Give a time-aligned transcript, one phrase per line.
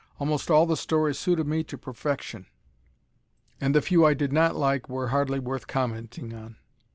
[0.17, 2.47] Almost all the stories suited me to perfection;
[3.59, 6.55] and the few I did not like were hardly worth commenting on.